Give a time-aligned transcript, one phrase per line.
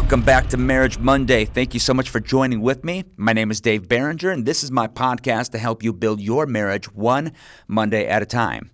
[0.00, 1.44] Welcome back to Marriage Monday.
[1.44, 3.02] Thank you so much for joining with me.
[3.16, 6.46] My name is Dave Barringer, and this is my podcast to help you build your
[6.46, 7.32] marriage one
[7.66, 8.70] Monday at a time.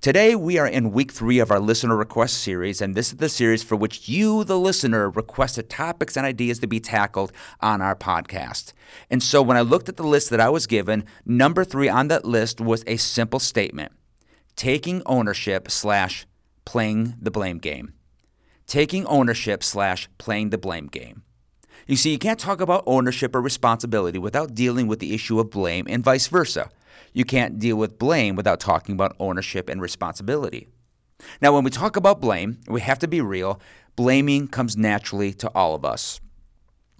[0.00, 3.28] Today, we are in week three of our listener request series, and this is the
[3.28, 7.94] series for which you, the listener, requested topics and ideas to be tackled on our
[7.94, 8.72] podcast.
[9.10, 12.08] And so, when I looked at the list that I was given, number three on
[12.08, 13.92] that list was a simple statement
[14.56, 16.26] taking ownership slash
[16.64, 17.92] playing the blame game.
[18.72, 21.24] Taking ownership slash playing the blame game.
[21.86, 25.50] You see, you can't talk about ownership or responsibility without dealing with the issue of
[25.50, 26.70] blame and vice versa.
[27.12, 30.68] You can't deal with blame without talking about ownership and responsibility.
[31.42, 33.60] Now, when we talk about blame, we have to be real.
[33.94, 36.18] Blaming comes naturally to all of us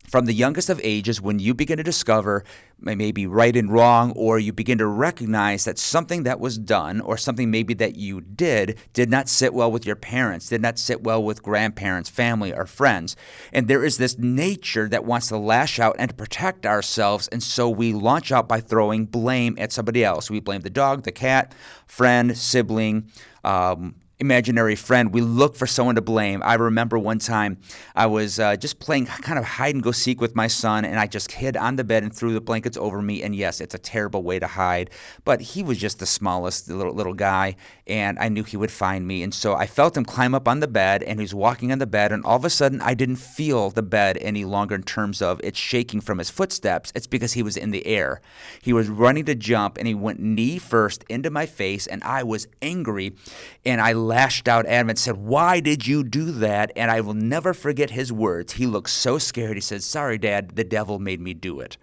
[0.07, 2.45] from the youngest of ages, when you begin to discover
[2.81, 7.17] maybe right and wrong, or you begin to recognize that something that was done or
[7.17, 11.03] something maybe that you did did not sit well with your parents, did not sit
[11.03, 13.17] well with grandparents, family, or friends.
[13.53, 17.29] And there is this nature that wants to lash out and protect ourselves.
[17.29, 20.31] And so we launch out by throwing blame at somebody else.
[20.31, 21.55] We blame the dog, the cat,
[21.87, 23.11] friend, sibling,
[23.45, 25.13] um, imaginary friend.
[25.13, 26.43] We look for someone to blame.
[26.45, 27.59] I remember one time
[27.97, 30.99] I was uh, just playing kind of hide and go seek with my son, and
[30.99, 33.23] I just hid on the bed and threw the blankets over me.
[33.25, 34.91] And yes, it's a terrible way to hide,
[35.25, 37.57] but he was just the smallest little little guy,
[37.89, 39.25] and I knew he would find me.
[39.25, 41.87] And so I felt him climb up on the bed, and he's walking on the
[41.87, 45.21] bed, and all of a sudden I didn't feel the bed any longer in terms
[45.21, 46.93] of it shaking from his footsteps.
[46.95, 48.21] It's because he was in the air.
[48.63, 52.23] He was running to jump, and he went knee first into my face, and I
[52.23, 53.17] was angry,
[53.65, 56.71] and I lashed out at him and said, Why did you do that?
[56.77, 58.53] And I will never forget his words.
[58.53, 59.57] He looked so scared.
[59.57, 61.79] He said, Sorry, Dad, the devil made me do it.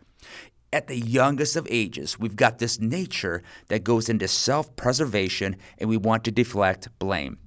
[0.71, 5.89] At the youngest of ages, we've got this nature that goes into self preservation and
[5.89, 7.39] we want to deflect blame.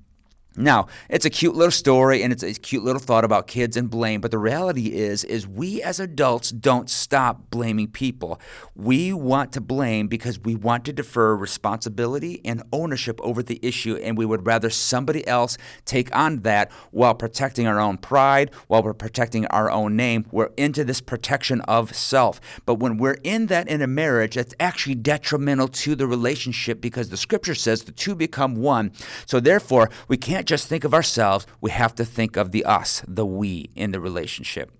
[0.56, 3.88] Now, it's a cute little story and it's a cute little thought about kids and
[3.88, 8.38] blame, but the reality is is we as adults don't stop blaming people.
[8.74, 13.96] We want to blame because we want to defer responsibility and ownership over the issue
[13.96, 18.82] and we would rather somebody else take on that while protecting our own pride, while
[18.82, 20.26] we're protecting our own name.
[20.30, 22.40] We're into this protection of self.
[22.66, 27.08] But when we're in that in a marriage, it's actually detrimental to the relationship because
[27.08, 28.92] the scripture says the two become one.
[29.24, 32.64] So therefore, we can't can't just think of ourselves, we have to think of the
[32.64, 34.72] us, the we in the relationship.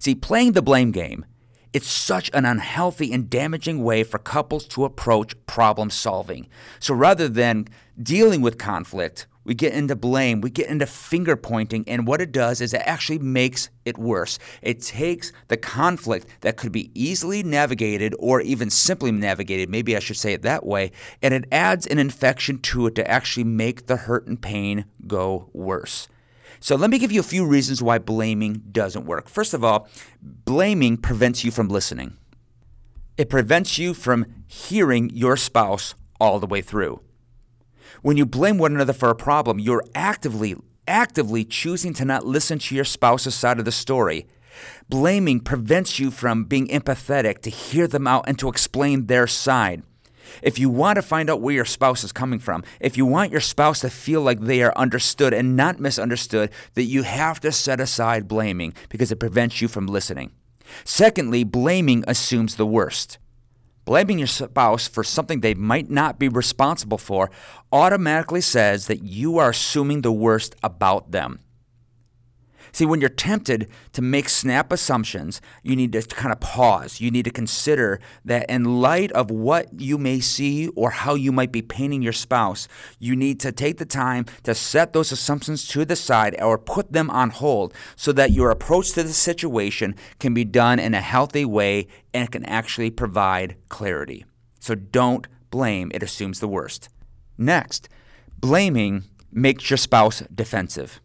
[0.00, 1.24] See, playing the blame game,
[1.72, 6.48] it's such an unhealthy and damaging way for couples to approach problem solving.
[6.80, 7.68] So rather than
[8.02, 12.32] dealing with conflict, we get into blame, we get into finger pointing, and what it
[12.32, 14.38] does is it actually makes it worse.
[14.60, 20.00] It takes the conflict that could be easily navigated or even simply navigated, maybe I
[20.00, 20.90] should say it that way,
[21.22, 25.48] and it adds an infection to it to actually make the hurt and pain go
[25.52, 26.08] worse.
[26.58, 29.28] So let me give you a few reasons why blaming doesn't work.
[29.28, 29.88] First of all,
[30.20, 32.16] blaming prevents you from listening.
[33.16, 37.00] It prevents you from hearing your spouse all the way through.
[38.02, 42.58] When you blame one another for a problem, you're actively, actively choosing to not listen
[42.60, 44.26] to your spouse's side of the story.
[44.88, 49.82] Blaming prevents you from being empathetic to hear them out and to explain their side.
[50.42, 53.32] If you want to find out where your spouse is coming from, if you want
[53.32, 57.52] your spouse to feel like they are understood and not misunderstood, that you have to
[57.52, 60.32] set aside blaming because it prevents you from listening.
[60.84, 63.18] Secondly, blaming assumes the worst.
[63.86, 67.30] Blaming your spouse for something they might not be responsible for
[67.70, 71.38] automatically says that you are assuming the worst about them.
[72.76, 77.00] See, when you're tempted to make snap assumptions, you need to kind of pause.
[77.00, 81.32] You need to consider that in light of what you may see or how you
[81.32, 85.66] might be painting your spouse, you need to take the time to set those assumptions
[85.68, 89.94] to the side or put them on hold so that your approach to the situation
[90.18, 94.26] can be done in a healthy way and can actually provide clarity.
[94.60, 96.90] So don't blame, it assumes the worst.
[97.38, 97.88] Next,
[98.38, 101.00] blaming makes your spouse defensive.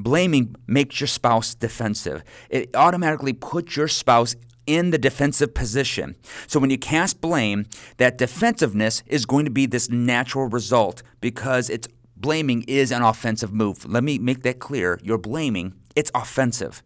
[0.00, 2.22] Blaming makes your spouse defensive.
[2.50, 6.14] It automatically puts your spouse in the defensive position.
[6.46, 7.66] So when you cast blame,
[7.96, 13.52] that defensiveness is going to be this natural result because it's blaming is an offensive
[13.52, 13.84] move.
[13.86, 15.00] Let me make that clear.
[15.02, 16.80] You're blaming, it's offensive.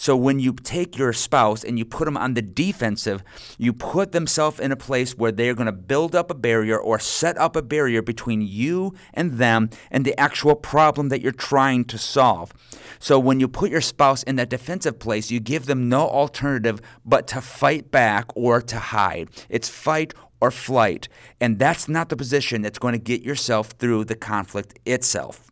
[0.00, 3.22] So when you take your spouse and you put them on the defensive,
[3.58, 6.98] you put themselves in a place where they're going to build up a barrier or
[6.98, 11.84] set up a barrier between you and them and the actual problem that you're trying
[11.84, 12.54] to solve.
[12.98, 16.80] So when you put your spouse in that defensive place, you give them no alternative
[17.04, 19.28] but to fight back or to hide.
[19.50, 21.10] It's fight or flight.
[21.42, 25.50] And that's not the position that's going to get yourself through the conflict itself.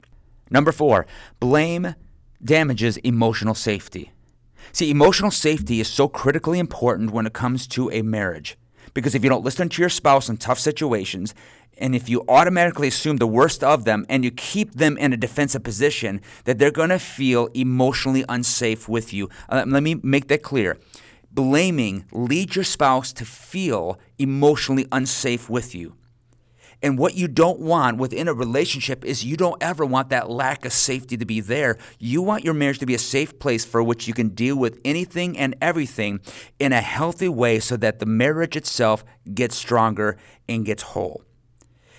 [0.51, 1.07] Number four,
[1.39, 1.95] blame
[2.43, 4.13] damages emotional safety.
[4.73, 8.57] See, emotional safety is so critically important when it comes to a marriage.
[8.95, 11.35] Because if you don't listen to your spouse in tough situations,
[11.79, 15.17] and if you automatically assume the worst of them and you keep them in a
[15.17, 19.29] defensive position, that they're going to feel emotionally unsafe with you.
[19.49, 20.79] Uh, let me make that clear.
[21.31, 25.98] Blaming leads your spouse to feel emotionally unsafe with you.
[26.83, 30.65] And what you don't want within a relationship is you don't ever want that lack
[30.65, 31.77] of safety to be there.
[31.99, 34.81] You want your marriage to be a safe place for which you can deal with
[34.85, 36.21] anything and everything
[36.59, 39.05] in a healthy way so that the marriage itself
[39.35, 40.17] gets stronger
[40.49, 41.23] and gets whole.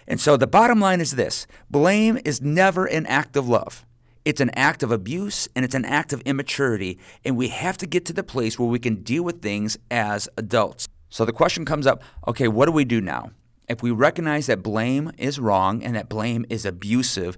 [0.07, 3.85] And so the bottom line is this blame is never an act of love.
[4.25, 6.99] It's an act of abuse and it's an act of immaturity.
[7.25, 10.29] And we have to get to the place where we can deal with things as
[10.37, 10.87] adults.
[11.09, 13.31] So the question comes up okay, what do we do now?
[13.69, 17.37] If we recognize that blame is wrong and that blame is abusive,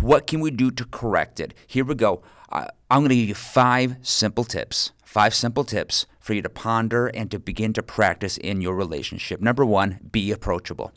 [0.00, 1.54] what can we do to correct it?
[1.66, 2.22] Here we go.
[2.50, 4.92] I'm going to give you five simple tips.
[5.04, 9.40] Five simple tips for you to ponder and to begin to practice in your relationship.
[9.40, 10.92] Number one, be approachable.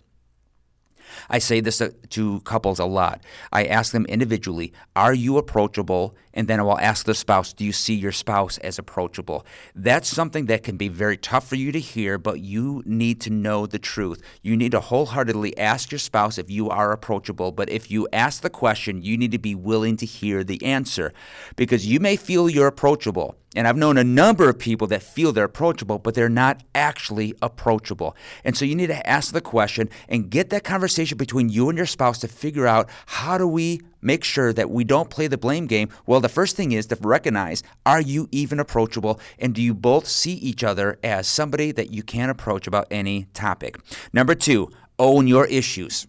[1.30, 3.22] I say this to couples a lot.
[3.52, 6.16] I ask them individually, Are you approachable?
[6.34, 9.46] And then I will ask the spouse, Do you see your spouse as approachable?
[9.74, 13.30] That's something that can be very tough for you to hear, but you need to
[13.30, 14.22] know the truth.
[14.42, 17.51] You need to wholeheartedly ask your spouse if you are approachable.
[17.51, 21.13] But if you ask the question, you need to be willing to hear the answer
[21.56, 23.38] because you may feel you're approachable.
[23.56, 27.34] And I've known a number of people that feel they're approachable, but they're not actually
[27.42, 28.16] approachable.
[28.44, 31.78] And so you need to ask the question and get that conversation between you and
[31.78, 35.38] your spouse to figure out how do we make sure that we don't play the
[35.38, 35.90] blame game?
[36.06, 39.19] Well, the first thing is to recognize are you even approachable?
[39.40, 43.25] And do you both see each other as somebody that you can approach about any
[43.34, 43.78] topic?
[44.13, 46.08] Number two, own your issues.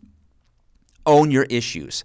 [1.06, 2.04] Own your issues.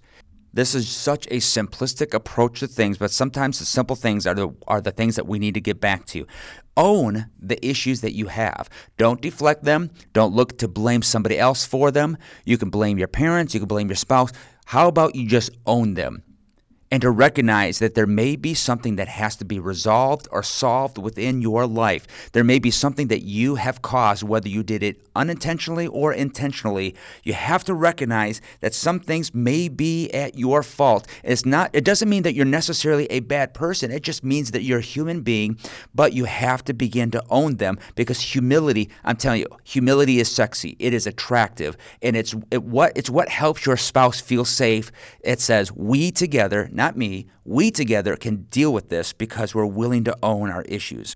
[0.54, 4.54] This is such a simplistic approach to things, but sometimes the simple things are the,
[4.68, 6.26] are the things that we need to get back to.
[6.76, 8.68] Own the issues that you have.
[8.98, 9.90] Don't deflect them.
[10.12, 12.18] Don't look to blame somebody else for them.
[12.44, 14.30] You can blame your parents, you can blame your spouse.
[14.66, 16.22] How about you just own them?
[16.92, 20.98] And to recognize that there may be something that has to be resolved or solved
[20.98, 22.06] within your life.
[22.32, 26.94] There may be something that you have caused, whether you did it unintentionally or intentionally.
[27.22, 31.06] You have to recognize that some things may be at your fault.
[31.24, 33.90] It's not it doesn't mean that you're necessarily a bad person.
[33.90, 35.56] It just means that you're a human being,
[35.94, 40.30] but you have to begin to own them because humility, I'm telling you, humility is
[40.30, 40.76] sexy.
[40.78, 44.92] It is attractive and it's it, what it's what helps your spouse feel safe.
[45.24, 50.02] It says we together, not me, we together can deal with this because we're willing
[50.02, 51.14] to own our issues.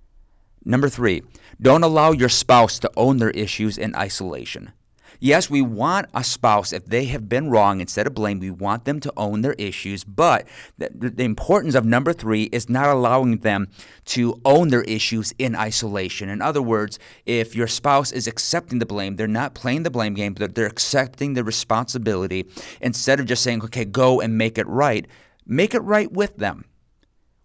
[0.64, 1.22] Number three,
[1.60, 4.72] don't allow your spouse to own their issues in isolation.
[5.18, 8.84] Yes, we want a spouse, if they have been wrong, instead of blame, we want
[8.84, 10.04] them to own their issues.
[10.04, 10.46] But
[10.76, 13.69] the, the, importance of number three is not allowing them
[14.06, 16.28] to own their issues in isolation.
[16.28, 20.14] In other words, if your spouse is accepting the blame, they're not playing the blame
[20.14, 22.46] game, but they're accepting the responsibility
[22.80, 25.06] instead of just saying, okay, go and make it right.
[25.46, 26.64] Make it right with them.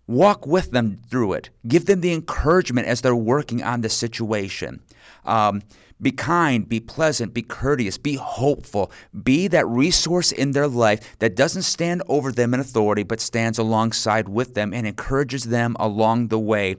[0.07, 1.49] Walk with them through it.
[1.67, 4.81] Give them the encouragement as they're working on the situation.
[5.23, 5.61] Um,
[6.01, 8.91] be kind, be pleasant, be courteous, be hopeful.
[9.23, 13.59] Be that resource in their life that doesn't stand over them in authority, but stands
[13.59, 16.77] alongside with them and encourages them along the way.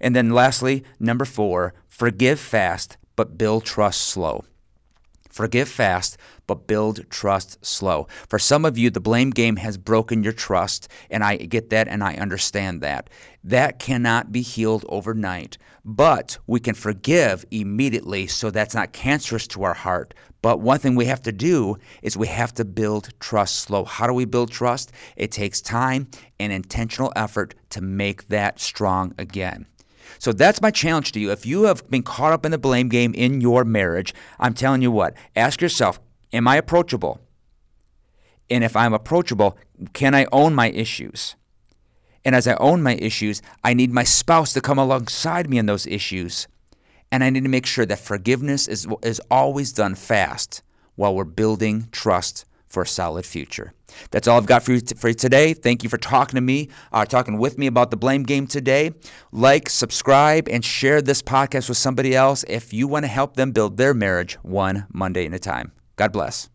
[0.00, 4.44] And then, lastly, number four, forgive fast, but build trust slow.
[5.32, 8.06] Forgive fast, but build trust slow.
[8.28, 11.88] For some of you, the blame game has broken your trust, and I get that
[11.88, 13.08] and I understand that.
[13.42, 19.62] That cannot be healed overnight, but we can forgive immediately so that's not cancerous to
[19.64, 20.12] our heart.
[20.42, 23.84] But one thing we have to do is we have to build trust slow.
[23.84, 24.92] How do we build trust?
[25.16, 26.08] It takes time
[26.38, 29.66] and intentional effort to make that strong again.
[30.22, 31.32] So that's my challenge to you.
[31.32, 34.80] If you have been caught up in the blame game in your marriage, I'm telling
[34.80, 35.98] you what, ask yourself,
[36.32, 37.20] am I approachable?
[38.48, 39.58] And if I'm approachable,
[39.94, 41.34] can I own my issues?
[42.24, 45.66] And as I own my issues, I need my spouse to come alongside me in
[45.66, 46.46] those issues.
[47.10, 50.62] And I need to make sure that forgiveness is, is always done fast
[50.94, 53.74] while we're building trust for a solid future.
[54.10, 55.52] That's all I've got for you, t- for today.
[55.52, 58.92] Thank you for talking to me, uh, talking with me about the blame game today.
[59.30, 63.52] Like, subscribe, and share this podcast with somebody else if you want to help them
[63.52, 65.72] build their marriage one Monday at a time.
[65.96, 66.51] God bless.